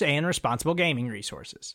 and 0.00 0.26
responsible 0.26 0.74
gaming 0.74 1.08
resources. 1.08 1.74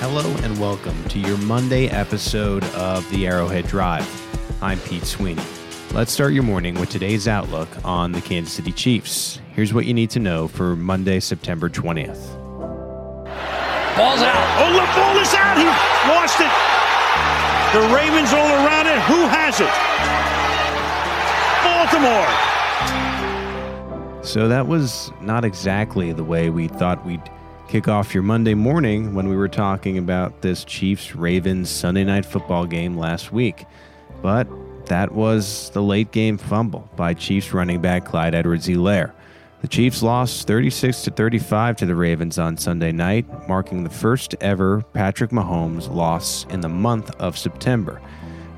Hello 0.00 0.24
and 0.42 0.58
welcome 0.58 1.04
to 1.08 1.18
your 1.18 1.36
Monday 1.38 1.88
episode 1.88 2.64
of 2.74 3.08
the 3.10 3.26
Arrowhead 3.26 3.66
Drive. 3.66 4.08
I'm 4.62 4.78
Pete 4.80 5.04
Sweeney. 5.04 5.42
Let's 5.92 6.12
start 6.12 6.32
your 6.32 6.44
morning 6.44 6.78
with 6.80 6.88
today's 6.88 7.28
outlook 7.28 7.68
on 7.84 8.12
the 8.12 8.20
Kansas 8.20 8.54
City 8.54 8.72
Chiefs. 8.72 9.40
Here's 9.54 9.74
what 9.74 9.84
you 9.84 9.92
need 9.92 10.10
to 10.10 10.18
know 10.18 10.48
for 10.48 10.76
Monday, 10.76 11.20
September 11.20 11.68
20th. 11.68 12.36
Ball's 13.96 14.22
out. 14.22 14.62
Oh, 14.62 14.70
look, 14.72 14.88
ball 14.94 15.18
is 15.18 15.34
out. 15.34 15.58
He 15.58 15.66
lost 16.08 16.40
it. 16.40 16.52
The 17.74 17.94
Ravens 17.94 18.32
all 18.32 18.48
around 18.64 18.86
it. 18.86 18.98
Who 19.02 19.26
has 19.28 19.60
it? 19.60 19.74
Baltimore. 21.64 22.47
So 24.28 24.46
that 24.48 24.66
was 24.66 25.10
not 25.22 25.46
exactly 25.46 26.12
the 26.12 26.22
way 26.22 26.50
we 26.50 26.68
thought 26.68 27.06
we'd 27.06 27.22
kick 27.66 27.88
off 27.88 28.12
your 28.12 28.22
Monday 28.22 28.52
morning 28.52 29.14
when 29.14 29.26
we 29.30 29.34
were 29.34 29.48
talking 29.48 29.96
about 29.96 30.42
this 30.42 30.64
Chiefs 30.64 31.14
Ravens 31.14 31.70
Sunday 31.70 32.04
night 32.04 32.26
football 32.26 32.66
game 32.66 32.98
last 32.98 33.32
week. 33.32 33.64
But 34.20 34.46
that 34.84 35.12
was 35.12 35.70
the 35.70 35.82
late 35.82 36.12
game 36.12 36.36
fumble 36.36 36.90
by 36.94 37.14
Chiefs 37.14 37.54
running 37.54 37.80
back 37.80 38.04
Clyde 38.04 38.34
Edwards-Helaire. 38.34 39.12
The 39.62 39.68
Chiefs 39.68 40.02
lost 40.02 40.46
36 40.46 41.04
to 41.04 41.10
35 41.10 41.76
to 41.76 41.86
the 41.86 41.94
Ravens 41.94 42.38
on 42.38 42.58
Sunday 42.58 42.92
night, 42.92 43.48
marking 43.48 43.82
the 43.82 43.88
first 43.88 44.34
ever 44.42 44.82
Patrick 44.92 45.30
Mahomes 45.30 45.90
loss 45.90 46.44
in 46.50 46.60
the 46.60 46.68
month 46.68 47.10
of 47.18 47.38
September. 47.38 47.98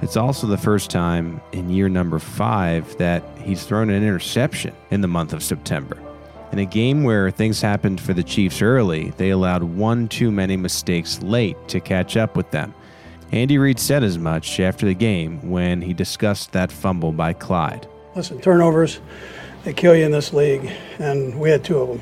It's 0.03 0.17
also 0.17 0.47
the 0.47 0.57
first 0.57 0.91
time 0.91 1.43
in 1.53 1.69
year 1.69 1.91
number 1.91 2.19
5 2.19 2.97
that 2.97 3.23
he's 3.39 3.65
thrown 3.65 3.91
an 3.91 4.03
interception 4.03 4.75
in 4.91 5.03
the 5.03 5.09
month 5.09 5.35
of 5.35 5.43
September. 5.43 6.01
In 6.53 6.59
a 6.59 6.65
game 6.65 7.05
where 7.05 7.31
things 7.31 7.61
happened 7.61 8.01
for 8.01 8.15
the 8.15 8.23
Chiefs 8.23 8.63
early, 8.63 9.11
they 9.19 9.29
allowed 9.29 9.63
one 9.63 10.09
too 10.09 10.31
many 10.31 10.57
mistakes 10.57 11.23
late 11.23 11.57
to 11.69 11.81
catch 11.81 12.17
up 12.17 12.35
with 12.35 12.51
them. 12.51 12.75
Andy 13.31 13.59
Reid 13.59 13.79
said 13.79 14.03
as 14.03 14.17
much 14.17 14.59
after 14.59 14.87
the 14.87 14.95
game 14.95 15.51
when 15.51 15.83
he 15.83 15.93
discussed 15.93 16.53
that 16.53 16.73
fumble 16.73 17.13
by 17.13 17.35
Clyde. 17.35 17.87
Listen, 18.17 18.41
turnovers, 18.41 19.01
they 19.65 19.75
kill 19.75 19.95
you 19.95 20.07
in 20.07 20.13
this 20.13 20.33
league, 20.33 20.73
and 20.99 21.39
we 21.39 21.51
had 21.51 21.63
two 21.63 21.79
of 21.79 21.89
them 21.89 22.01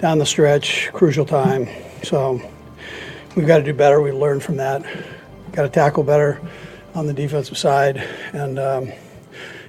down 0.00 0.18
the 0.18 0.26
stretch, 0.26 0.90
crucial 0.92 1.24
time. 1.24 1.68
So 2.02 2.42
we've 3.36 3.46
got 3.46 3.58
to 3.58 3.64
do 3.64 3.72
better. 3.72 4.02
We 4.02 4.10
learned 4.10 4.42
from 4.42 4.56
that. 4.56 4.82
Got 5.52 5.62
to 5.62 5.68
tackle 5.68 6.02
better 6.02 6.40
on 6.94 7.06
the 7.06 7.12
defensive 7.12 7.58
side, 7.58 7.96
and 8.32 8.58
um, 8.58 8.92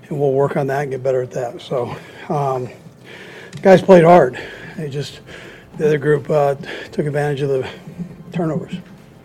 and 0.09 0.19
we'll 0.19 0.33
work 0.33 0.57
on 0.57 0.67
that 0.67 0.83
and 0.83 0.91
get 0.91 1.03
better 1.03 1.21
at 1.21 1.31
that. 1.31 1.61
So 1.61 1.95
um, 2.29 2.69
guys 3.61 3.81
played 3.81 4.03
hard. 4.03 4.39
They 4.77 4.89
just 4.89 5.21
the 5.77 5.87
other 5.87 5.97
group 5.97 6.29
uh, 6.29 6.55
took 6.91 7.05
advantage 7.05 7.41
of 7.41 7.49
the 7.49 7.69
turnovers. 8.31 8.75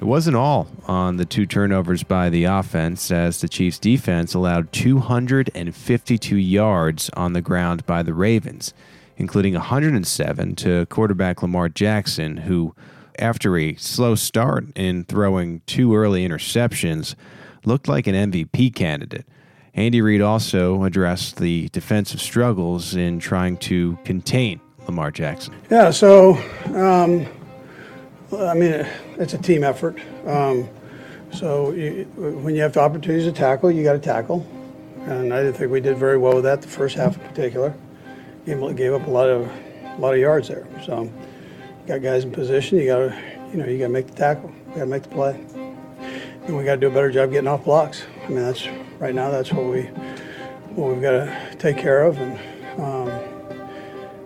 It 0.00 0.04
wasn't 0.04 0.36
all 0.36 0.68
on 0.86 1.16
the 1.16 1.24
two 1.24 1.46
turnovers 1.46 2.02
by 2.02 2.28
the 2.28 2.44
offense, 2.44 3.10
as 3.10 3.40
the 3.40 3.48
Chiefs' 3.48 3.78
defense 3.78 4.34
allowed 4.34 4.70
252 4.72 6.36
yards 6.36 7.10
on 7.16 7.32
the 7.32 7.40
ground 7.40 7.86
by 7.86 8.02
the 8.02 8.12
Ravens, 8.12 8.74
including 9.16 9.54
107 9.54 10.56
to 10.56 10.86
quarterback 10.86 11.42
Lamar 11.42 11.70
Jackson, 11.70 12.36
who, 12.38 12.74
after 13.18 13.56
a 13.56 13.76
slow 13.76 14.14
start 14.14 14.66
in 14.76 15.04
throwing 15.04 15.62
two 15.64 15.94
early 15.96 16.28
interceptions, 16.28 17.14
looked 17.66 17.88
like 17.88 18.06
an 18.06 18.14
MVP 18.14 18.74
candidate. 18.74 19.26
Andy 19.74 20.00
Reid 20.00 20.20
also 20.20 20.84
addressed 20.84 21.36
the 21.38 21.68
defensive 21.70 22.20
struggles 22.20 22.94
in 22.94 23.18
trying 23.18 23.56
to 23.58 23.98
contain 24.04 24.60
Lamar 24.86 25.10
Jackson. 25.10 25.54
Yeah, 25.70 25.90
so 25.90 26.34
um, 26.66 27.26
I 28.32 28.54
mean, 28.54 28.86
it's 29.18 29.34
a 29.34 29.38
team 29.38 29.64
effort. 29.64 29.98
Um, 30.26 30.68
so 31.32 31.72
you, 31.72 32.04
when 32.16 32.54
you 32.54 32.62
have 32.62 32.74
the 32.74 32.80
opportunities 32.80 33.26
to 33.26 33.32
tackle, 33.32 33.70
you 33.70 33.82
got 33.82 33.94
to 33.94 33.98
tackle. 33.98 34.46
And 35.06 35.34
I 35.34 35.42
didn't 35.42 35.54
think 35.54 35.70
we 35.70 35.80
did 35.80 35.96
very 35.96 36.16
well 36.16 36.36
with 36.36 36.44
that 36.44 36.62
the 36.62 36.68
first 36.68 36.96
half 36.96 37.16
in 37.16 37.28
particular. 37.28 37.74
Gave, 38.46 38.76
gave 38.76 38.92
up 38.92 39.06
a 39.06 39.10
lot 39.10 39.28
of 39.28 39.50
a 39.84 39.96
lot 39.98 40.14
of 40.14 40.20
yards 40.20 40.48
there. 40.48 40.66
So 40.86 41.02
you 41.02 41.12
got 41.86 42.02
guys 42.02 42.24
in 42.24 42.32
position. 42.32 42.78
You 42.78 42.86
got 42.86 42.98
to 42.98 43.22
you 43.52 43.58
know 43.58 43.66
you 43.66 43.78
got 43.78 43.86
to 43.86 43.92
make 43.92 44.06
the 44.06 44.14
tackle. 44.14 44.50
You 44.68 44.74
got 44.74 44.80
to 44.80 44.86
make 44.86 45.02
the 45.02 45.08
play. 45.08 45.63
And 46.46 46.56
we 46.56 46.64
got 46.64 46.74
to 46.74 46.80
do 46.80 46.88
a 46.88 46.90
better 46.90 47.10
job 47.10 47.30
getting 47.30 47.48
off 47.48 47.64
blocks. 47.64 48.04
I 48.24 48.28
mean, 48.28 48.42
that's 48.42 48.68
right 48.98 49.14
now. 49.14 49.30
That's 49.30 49.50
what 49.52 49.64
we 49.64 49.82
what 50.74 50.92
we've 50.92 51.00
got 51.00 51.12
to 51.12 51.56
take 51.58 51.78
care 51.78 52.04
of. 52.04 52.18
And 52.18 52.38
um, 52.78 53.10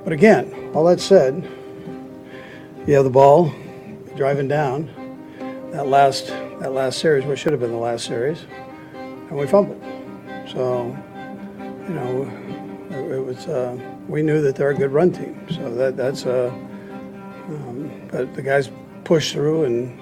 but 0.02 0.12
again, 0.12 0.70
all 0.74 0.84
that 0.86 1.00
said, 1.00 1.48
you 2.86 2.94
have 2.94 3.04
the 3.04 3.10
ball 3.10 3.52
driving 4.16 4.48
down 4.48 4.90
that 5.70 5.86
last 5.86 6.28
that 6.58 6.72
last 6.72 6.98
series, 6.98 7.24
what 7.24 7.38
should 7.38 7.52
have 7.52 7.60
been 7.60 7.70
the 7.70 7.76
last 7.76 8.04
series, 8.04 8.46
and 8.94 9.36
we 9.36 9.46
fumbled. 9.46 9.80
So, 10.52 10.86
you 11.86 11.94
know, 11.94 12.22
it, 12.90 13.12
it 13.12 13.24
was 13.24 13.46
uh, 13.46 13.78
we 14.08 14.22
knew 14.22 14.40
that 14.42 14.56
they're 14.56 14.70
a 14.70 14.74
good 14.74 14.90
run 14.90 15.12
team. 15.12 15.46
So 15.50 15.72
that 15.74 15.96
that's 15.96 16.26
uh, 16.26 16.50
um, 16.52 18.08
but 18.10 18.34
the 18.34 18.42
guys 18.42 18.70
pushed 19.04 19.34
through 19.34 19.64
and 19.64 20.00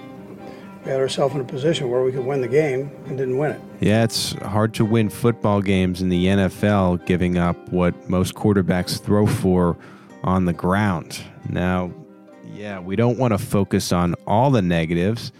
we 0.86 0.92
had 0.92 1.00
ourselves 1.00 1.34
in 1.34 1.40
a 1.40 1.44
position 1.44 1.90
where 1.90 2.04
we 2.04 2.12
could 2.12 2.24
win 2.24 2.40
the 2.40 2.48
game 2.48 2.92
and 3.06 3.18
didn't 3.18 3.36
win 3.36 3.50
it. 3.50 3.60
Yeah, 3.80 4.04
it's 4.04 4.34
hard 4.34 4.72
to 4.74 4.84
win 4.84 5.08
football 5.08 5.60
games 5.60 6.00
in 6.00 6.08
the 6.08 6.26
NFL, 6.26 7.04
giving 7.06 7.36
up 7.36 7.56
what 7.70 8.08
most 8.08 8.36
quarterbacks 8.36 9.00
throw 9.00 9.26
for 9.26 9.76
on 10.22 10.44
the 10.44 10.52
ground. 10.52 11.20
Now, 11.48 11.92
yeah, 12.54 12.78
we 12.78 12.94
don't 12.94 13.18
want 13.18 13.32
to 13.32 13.38
focus 13.38 13.90
on 13.90 14.14
all 14.28 14.52
the 14.52 14.62
negatives, 14.62 15.32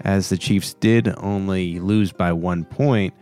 as 0.00 0.30
the 0.30 0.36
Chiefs 0.36 0.74
did 0.74 1.14
only 1.18 1.78
lose 1.78 2.10
by 2.10 2.32
one 2.32 2.64
point. 2.64 3.14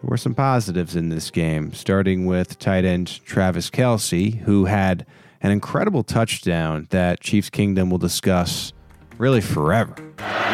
There 0.00 0.08
were 0.08 0.16
some 0.16 0.34
positives 0.34 0.96
in 0.96 1.10
this 1.10 1.30
game, 1.30 1.74
starting 1.74 2.24
with 2.24 2.58
tight 2.58 2.86
end 2.86 3.22
Travis 3.26 3.68
Kelce, 3.68 4.38
who 4.38 4.64
had 4.64 5.04
an 5.42 5.50
incredible 5.50 6.04
touchdown 6.04 6.86
that 6.88 7.20
Chiefs 7.20 7.50
Kingdom 7.50 7.90
will 7.90 7.98
discuss 7.98 8.72
really 9.18 9.42
forever. 9.42 9.94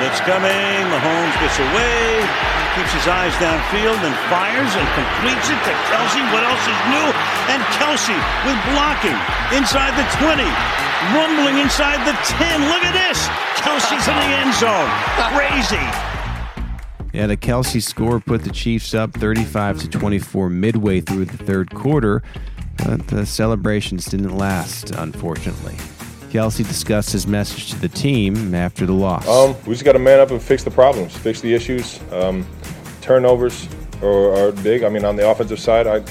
It's 0.02 0.18
coming. 0.26 0.82
Mahomes 0.90 1.34
gets 1.38 1.54
away, 1.58 2.18
keeps 2.74 2.90
his 2.90 3.06
eyes 3.06 3.30
downfield, 3.38 4.02
and 4.02 4.14
fires 4.26 4.74
and 4.74 4.86
completes 4.90 5.46
it 5.46 5.60
to 5.62 5.72
Kelce. 5.86 6.18
What 6.34 6.42
else 6.42 6.66
is 6.66 6.80
new? 6.90 7.08
And 7.54 7.62
Kelce 7.78 8.18
with 8.42 8.58
blocking 8.74 9.14
inside 9.54 9.94
the 9.94 10.02
20, 10.18 10.42
rumbling 11.14 11.62
inside 11.62 12.02
the 12.02 12.16
10. 12.42 12.66
Look 12.66 12.82
at 12.82 12.90
this. 12.90 13.22
Kelce's 13.62 14.08
in 14.08 14.16
the 14.18 14.30
end 14.34 14.54
zone. 14.54 14.90
Crazy. 15.30 15.78
Yeah, 17.12 17.28
the 17.28 17.36
Kelce 17.36 17.80
score 17.80 18.18
put 18.18 18.42
the 18.42 18.50
Chiefs 18.50 18.94
up 18.94 19.12
35 19.14 19.78
to 19.82 19.88
24 19.88 20.50
midway 20.50 21.00
through 21.00 21.26
the 21.26 21.36
third 21.36 21.72
quarter, 21.72 22.24
but 22.78 23.06
the 23.06 23.24
celebrations 23.24 24.06
didn't 24.06 24.36
last, 24.36 24.90
unfortunately. 24.90 25.76
Kelce 26.34 26.66
discussed 26.66 27.12
his 27.12 27.28
message 27.28 27.70
to 27.70 27.78
the 27.78 27.88
team 27.88 28.56
after 28.56 28.86
the 28.86 28.92
loss. 28.92 29.28
Um, 29.28 29.54
we 29.66 29.74
just 29.74 29.84
got 29.84 29.92
to 29.92 30.00
man 30.00 30.18
up 30.18 30.32
and 30.32 30.42
fix 30.42 30.64
the 30.64 30.70
problems, 30.70 31.16
fix 31.16 31.40
the 31.40 31.54
issues. 31.54 32.00
Um, 32.10 32.44
turnovers, 33.00 33.68
are, 34.02 34.34
are 34.34 34.50
big. 34.50 34.82
I 34.82 34.88
mean, 34.88 35.04
on 35.04 35.14
the 35.14 35.30
offensive 35.30 35.60
side, 35.60 35.86
I 35.86 36.02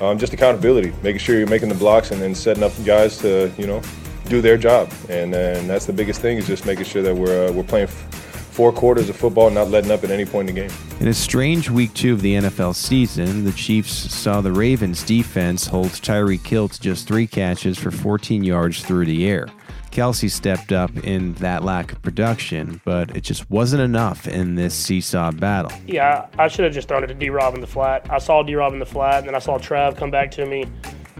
um, 0.00 0.18
just 0.18 0.32
accountability, 0.32 0.92
making 1.02 1.18
sure 1.18 1.36
you're 1.36 1.48
making 1.48 1.68
the 1.68 1.74
blocks 1.74 2.12
and 2.12 2.22
then 2.22 2.32
setting 2.32 2.62
up 2.62 2.70
guys 2.84 3.18
to 3.18 3.50
you 3.58 3.66
know 3.66 3.82
do 4.26 4.40
their 4.40 4.56
job. 4.56 4.88
And 5.08 5.34
then 5.34 5.66
that's 5.66 5.86
the 5.86 5.92
biggest 5.92 6.20
thing 6.20 6.38
is 6.38 6.46
just 6.46 6.64
making 6.64 6.84
sure 6.84 7.02
that 7.02 7.16
we're 7.16 7.48
uh, 7.48 7.52
we're 7.52 7.64
playing 7.64 7.88
four 7.88 8.70
quarters 8.70 9.08
of 9.08 9.16
football, 9.16 9.50
not 9.50 9.68
letting 9.68 9.90
up 9.90 10.04
at 10.04 10.12
any 10.12 10.24
point 10.24 10.48
in 10.48 10.54
the 10.54 10.60
game. 10.60 10.70
In 11.00 11.08
a 11.08 11.14
strange 11.14 11.68
week 11.68 11.92
two 11.94 12.12
of 12.12 12.20
the 12.22 12.34
NFL 12.34 12.76
season, 12.76 13.44
the 13.44 13.52
Chiefs 13.52 14.14
saw 14.14 14.40
the 14.40 14.52
Ravens 14.52 15.02
defense 15.02 15.66
hold 15.66 15.88
Tyreek 15.88 16.46
Hill 16.46 16.68
to 16.68 16.80
just 16.80 17.08
three 17.08 17.26
catches 17.26 17.78
for 17.78 17.90
14 17.90 18.44
yards 18.44 18.84
through 18.84 19.06
the 19.06 19.26
air. 19.26 19.48
Kelce 19.92 20.30
stepped 20.30 20.72
up 20.72 20.90
in 21.04 21.34
that 21.34 21.62
lack 21.62 21.92
of 21.92 22.00
production, 22.00 22.80
but 22.84 23.14
it 23.14 23.20
just 23.20 23.48
wasn't 23.50 23.82
enough 23.82 24.26
in 24.26 24.54
this 24.54 24.74
seesaw 24.74 25.30
battle. 25.30 25.70
Yeah, 25.86 26.26
I 26.38 26.48
should 26.48 26.64
have 26.64 26.72
just 26.72 26.88
thrown 26.88 27.04
it 27.04 27.08
to 27.08 27.14
D 27.14 27.28
Rob 27.28 27.54
in 27.54 27.60
the 27.60 27.66
flat. 27.66 28.06
I 28.10 28.18
saw 28.18 28.42
D 28.42 28.54
Rob 28.54 28.72
in 28.72 28.78
the 28.78 28.86
flat, 28.86 29.18
and 29.18 29.28
then 29.28 29.34
I 29.34 29.38
saw 29.38 29.58
Trav 29.58 29.96
come 29.96 30.10
back 30.10 30.30
to 30.32 30.46
me. 30.46 30.64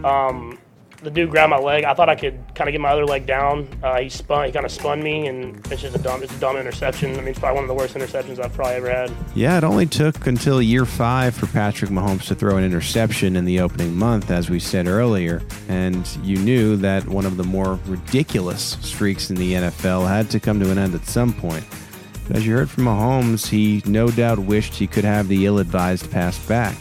Um, 0.03 0.57
the 1.03 1.11
dude 1.11 1.29
grabbed 1.29 1.49
my 1.49 1.57
leg. 1.57 1.83
I 1.83 1.93
thought 1.93 2.09
I 2.09 2.15
could 2.15 2.39
kind 2.55 2.67
of 2.67 2.71
get 2.71 2.81
my 2.81 2.89
other 2.89 3.05
leg 3.05 3.25
down. 3.25 3.67
Uh, 3.83 3.99
he 3.99 4.09
spun. 4.09 4.45
He 4.45 4.51
kind 4.51 4.65
of 4.65 4.71
spun 4.71 5.03
me, 5.03 5.27
and 5.27 5.55
it's 5.71 5.81
just 5.81 5.95
a 5.95 5.99
dumb. 5.99 6.23
It's 6.23 6.35
a 6.35 6.39
dumb 6.39 6.57
interception. 6.57 7.13
I 7.13 7.17
mean, 7.17 7.27
it's 7.27 7.39
probably 7.39 7.55
one 7.55 7.63
of 7.65 7.67
the 7.67 7.73
worst 7.73 7.93
interceptions 7.95 8.39
I've 8.43 8.53
probably 8.53 8.75
ever 8.75 8.89
had. 8.89 9.11
Yeah, 9.35 9.57
it 9.57 9.63
only 9.63 9.85
took 9.85 10.25
until 10.27 10.61
year 10.61 10.85
five 10.85 11.35
for 11.35 11.47
Patrick 11.47 11.91
Mahomes 11.91 12.27
to 12.27 12.35
throw 12.35 12.57
an 12.57 12.63
interception 12.63 13.35
in 13.35 13.45
the 13.45 13.59
opening 13.59 13.95
month, 13.95 14.31
as 14.31 14.49
we 14.49 14.59
said 14.59 14.87
earlier, 14.87 15.41
and 15.67 16.07
you 16.23 16.37
knew 16.37 16.77
that 16.77 17.05
one 17.07 17.25
of 17.25 17.37
the 17.37 17.43
more 17.43 17.79
ridiculous 17.85 18.77
streaks 18.81 19.29
in 19.29 19.35
the 19.35 19.53
NFL 19.53 20.07
had 20.07 20.29
to 20.31 20.39
come 20.39 20.59
to 20.61 20.71
an 20.71 20.77
end 20.77 20.95
at 20.95 21.05
some 21.05 21.33
point. 21.33 21.65
But 22.27 22.37
as 22.37 22.47
you 22.47 22.55
heard 22.55 22.69
from 22.69 22.85
Mahomes, 22.85 23.47
he 23.47 23.83
no 23.85 24.09
doubt 24.09 24.39
wished 24.39 24.75
he 24.75 24.87
could 24.87 25.03
have 25.03 25.27
the 25.27 25.45
ill-advised 25.45 26.09
pass 26.09 26.39
back. 26.47 26.77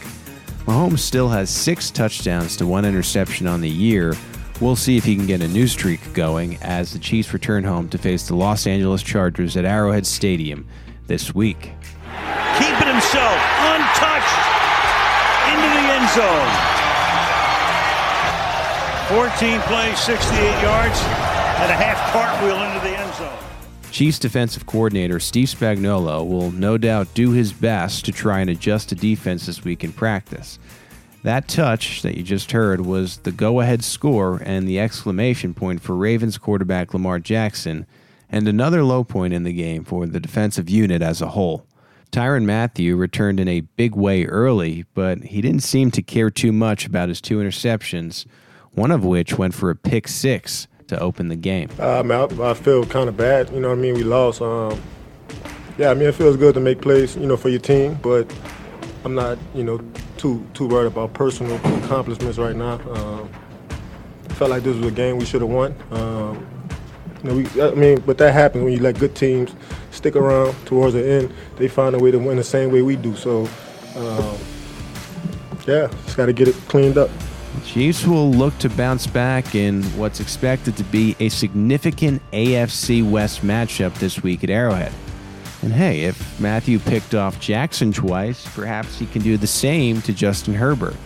Mahomes 0.67 1.01
still 1.01 1.29
has 1.29 1.51
six 1.51 1.91
touchdowns 1.91 2.57
to 2.57 2.67
one 2.67 2.85
interception 2.85 3.49
on 3.49 3.61
the 3.61 3.69
year. 3.69 4.15
We'll 4.61 4.77
see 4.77 4.97
if 4.97 5.05
he 5.05 5.17
can 5.17 5.27
get 5.27 5.43
a 5.43 5.49
new 5.49 5.67
streak 5.67 6.01
going 6.15 6.57
as 6.63 6.93
the 6.93 7.01
Chiefs 7.01 7.33
return 7.33 7.65
home 7.65 7.89
to 7.89 7.99
face 7.99 8.29
the 8.29 8.37
Los 8.37 8.67
Angeles 8.67 9.03
Chargers 9.03 9.57
at 9.57 9.65
Arrowhead 9.65 10.07
Stadium 10.07 10.69
this 11.09 11.35
week. 11.35 11.73
Keeping 12.59 12.87
himself 12.87 13.39
untouched 13.75 14.43
into 15.51 15.67
the 15.67 15.85
end 15.91 16.09
zone. 16.15 16.53
14 19.19 19.61
plays, 19.63 19.99
68 19.99 20.63
yards, 20.63 20.99
and 21.59 21.71
a 21.71 21.77
half 21.77 21.99
cartwheel 22.13 22.63
into 22.63 22.79
the 22.81 22.97
end 22.97 23.13
zone. 23.15 23.52
Chiefs 23.93 24.19
defensive 24.19 24.65
coordinator 24.65 25.21
Steve 25.21 25.49
Spagnuolo 25.49 26.27
will 26.27 26.51
no 26.51 26.79
doubt 26.79 27.13
do 27.13 27.33
his 27.33 27.53
best 27.53 28.07
to 28.07 28.11
try 28.11 28.41
and 28.41 28.49
adjust 28.49 28.89
the 28.89 28.95
defense 28.95 29.45
this 29.45 29.65
week 29.65 29.85
in 29.85 29.93
practice. 29.93 30.59
That 31.25 31.47
touch 31.47 32.01
that 32.01 32.17
you 32.17 32.23
just 32.23 32.53
heard 32.53 32.87
was 32.87 33.19
the 33.19 33.31
go 33.31 33.61
ahead 33.61 33.85
score 33.85 34.41
and 34.47 34.67
the 34.67 34.81
exclamation 34.81 35.53
point 35.53 35.83
for 35.83 35.95
Ravens 35.95 36.39
quarterback 36.39 36.95
Lamar 36.95 37.19
Jackson, 37.19 37.87
and 38.31 38.49
another 38.49 38.83
low 38.83 39.05
point 39.05 39.35
in 39.35 39.43
the 39.43 39.53
game 39.53 39.85
for 39.85 40.07
the 40.07 40.21
defensive 40.21 40.71
unit 40.71 41.03
as 41.03 41.21
a 41.21 41.29
whole. 41.29 41.67
Tyrann 42.11 42.47
Mathieu 42.47 42.97
returned 42.97 43.39
in 43.39 43.47
a 43.47 43.61
big 43.61 43.95
way 43.95 44.25
early, 44.25 44.87
but 44.95 45.23
he 45.25 45.43
didn't 45.43 45.65
seem 45.65 45.91
to 45.91 46.03
care 46.03 46.31
too 46.31 46.51
much 46.51 46.87
about 46.87 47.11
his 47.11 47.21
two 47.21 47.41
interceptions, 47.41 48.25
one 48.71 48.91
of 48.91 49.05
which 49.05 49.37
went 49.37 49.53
for 49.53 49.69
a 49.69 49.77
pick 49.77 50.09
six 50.09 50.67
to 50.93 51.01
open 51.01 51.29
the 51.29 51.37
game. 51.37 51.69
Uh, 51.79 52.01
I, 52.01 52.03
mean, 52.03 52.13
I, 52.13 52.51
I 52.51 52.55
feel 52.55 52.85
kind 52.87 53.09
of 53.09 53.17
bad. 53.17 53.51
You 53.51 53.61
know 53.61 53.69
what 53.69 53.79
I 53.79 53.81
mean? 53.81 53.95
We 53.95 54.05
lost. 54.05 54.41
Um, 54.41 54.81
yeah, 55.79 55.91
I 55.91 55.95
mean, 55.95 56.09
it 56.09 56.15
feels 56.15 56.37
good 56.37 56.55
to 56.55 56.61
make 56.61 56.81
plays, 56.81 57.17
you 57.17 57.27
know, 57.27 57.37
for 57.37 57.49
your 57.49 57.61
team, 57.61 57.99
but 58.03 58.33
I'm 59.05 59.15
not, 59.15 59.39
you 59.55 59.65
know, 59.65 59.81
too 60.17 60.47
too 60.55 60.69
worried 60.69 60.87
about 60.87 61.15
personal 61.15 61.57
accomplishments 61.83 62.39
right 62.39 62.55
now. 62.55 62.75
Um, 62.91 63.29
felt 64.31 64.51
like 64.51 64.63
this 64.63 64.77
was 64.77 64.87
a 64.87 64.91
game 64.91 65.19
we 65.19 65.25
should 65.25 65.41
have 65.41 65.51
won. 65.51 65.75
Um, 65.91 66.47
you 67.23 67.29
know, 67.29 67.37
we, 67.37 67.63
I 67.63 67.75
mean, 67.75 68.01
but 68.01 68.19
that 68.19 68.33
happens 68.33 68.65
when 68.65 68.73
you 68.73 68.81
let 68.81 68.99
good 68.99 69.15
teams 69.15 69.55
stick 69.91 70.17
around 70.17 70.55
towards 70.67 70.95
the 70.95 71.05
end. 71.05 71.33
They 71.57 71.69
find 71.69 71.95
a 71.95 71.99
way 71.99 72.11
to 72.11 72.19
win 72.19 72.37
the 72.37 72.45
same 72.45 72.71
way 72.71 72.83
we 72.83 72.97
do. 72.97 73.15
So, 73.17 73.49
um, 73.97 74.37
yeah, 75.67 75.89
just 76.05 76.17
got 76.17 76.27
to 76.27 76.33
get 76.33 76.49
it 76.49 76.55
cleaned 76.69 76.99
up. 76.99 77.11
Chiefs 77.65 78.07
will 78.07 78.31
look 78.31 78.57
to 78.59 78.69
bounce 78.71 79.07
back 79.07 79.55
in 79.55 79.83
what's 79.97 80.21
expected 80.21 80.77
to 80.77 80.85
be 80.85 81.17
a 81.21 81.29
significant 81.29 82.23
AFC 82.33 83.09
West 83.09 83.43
matchup 83.43 83.95
this 83.99 84.23
week 84.23 84.43
at 84.43 84.51
Arrowhead. 84.51 84.93
And 85.63 85.73
hey, 85.73 86.03
if 86.03 86.41
Mathieu 86.41 86.81
picked 86.81 87.15
off 87.15 87.39
Jackson 87.39 87.93
twice, 87.93 88.47
perhaps 88.55 88.99
he 88.99 89.07
can 89.07 89.23
do 89.23 89.37
the 89.37 89.47
same 89.47 90.03
to 90.03 90.13
Justin 90.13 90.55
Herbert. 90.55 90.97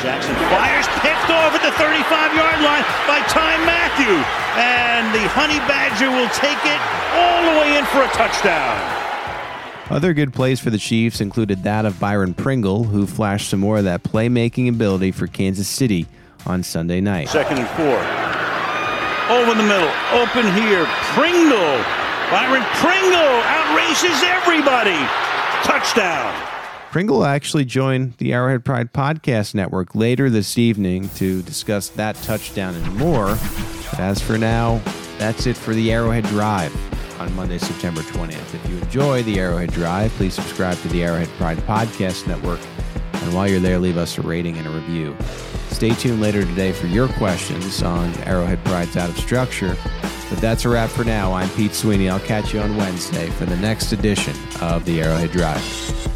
Jackson 0.00 0.34
fires, 0.52 0.86
picked 1.02 1.30
off 1.30 1.54
at 1.54 1.62
the 1.62 1.72
35 1.72 2.34
yard 2.36 2.60
line 2.62 2.84
by 3.08 3.20
Ty 3.26 3.58
Mathieu. 3.66 4.22
And 4.56 5.12
the 5.12 5.26
Honey 5.28 5.58
Badger 5.66 6.10
will 6.10 6.30
take 6.30 6.60
it 6.64 6.80
all 7.18 7.52
the 7.52 7.60
way 7.60 7.78
in 7.78 7.84
for 7.86 8.02
a 8.02 8.08
touchdown. 8.14 9.05
Other 9.88 10.14
good 10.14 10.34
plays 10.34 10.58
for 10.58 10.70
the 10.70 10.78
Chiefs 10.78 11.20
included 11.20 11.62
that 11.62 11.86
of 11.86 12.00
Byron 12.00 12.34
Pringle, 12.34 12.82
who 12.82 13.06
flashed 13.06 13.50
some 13.50 13.60
more 13.60 13.78
of 13.78 13.84
that 13.84 14.02
playmaking 14.02 14.68
ability 14.68 15.12
for 15.12 15.28
Kansas 15.28 15.68
City 15.68 16.06
on 16.44 16.64
Sunday 16.64 17.00
night. 17.00 17.28
Second 17.28 17.58
and 17.58 17.68
four. 17.68 17.96
Over 19.32 19.54
the 19.54 19.62
middle. 19.62 19.90
Open 20.12 20.42
here. 20.60 20.86
Pringle. 21.14 21.78
Byron 22.30 22.64
Pringle 22.74 23.42
outraces 23.46 24.24
everybody. 24.24 24.98
Touchdown. 25.62 26.34
Pringle 26.90 27.24
actually 27.24 27.64
joined 27.64 28.14
the 28.18 28.32
Arrowhead 28.32 28.64
Pride 28.64 28.92
Podcast 28.92 29.54
Network 29.54 29.94
later 29.94 30.28
this 30.30 30.58
evening 30.58 31.08
to 31.10 31.42
discuss 31.42 31.90
that 31.90 32.16
touchdown 32.16 32.74
and 32.74 32.96
more. 32.96 33.38
But 33.92 34.00
as 34.00 34.20
for 34.20 34.36
now, 34.36 34.80
that's 35.18 35.46
it 35.46 35.56
for 35.56 35.74
the 35.74 35.92
Arrowhead 35.92 36.24
Drive 36.24 36.74
on 37.18 37.34
Monday, 37.34 37.58
September 37.58 38.00
20th. 38.02 38.54
If 38.54 38.68
you 38.68 38.76
enjoy 38.78 39.22
the 39.22 39.38
Arrowhead 39.38 39.72
Drive, 39.72 40.10
please 40.12 40.34
subscribe 40.34 40.76
to 40.78 40.88
the 40.88 41.02
Arrowhead 41.02 41.28
Pride 41.36 41.58
Podcast 41.58 42.26
Network. 42.26 42.60
And 43.12 43.34
while 43.34 43.48
you're 43.48 43.60
there, 43.60 43.78
leave 43.78 43.96
us 43.96 44.18
a 44.18 44.22
rating 44.22 44.56
and 44.58 44.66
a 44.66 44.70
review. 44.70 45.16
Stay 45.70 45.90
tuned 45.90 46.20
later 46.20 46.42
today 46.42 46.72
for 46.72 46.86
your 46.86 47.08
questions 47.08 47.82
on 47.82 48.14
Arrowhead 48.20 48.64
Pride's 48.64 48.96
Out 48.96 49.10
of 49.10 49.18
Structure. 49.18 49.76
But 50.30 50.38
that's 50.38 50.64
a 50.64 50.68
wrap 50.68 50.90
for 50.90 51.04
now. 51.04 51.32
I'm 51.32 51.50
Pete 51.50 51.74
Sweeney. 51.74 52.08
I'll 52.08 52.20
catch 52.20 52.54
you 52.54 52.60
on 52.60 52.76
Wednesday 52.76 53.30
for 53.30 53.46
the 53.46 53.56
next 53.56 53.92
edition 53.92 54.34
of 54.60 54.84
the 54.84 55.02
Arrowhead 55.02 55.32
Drive. 55.32 56.15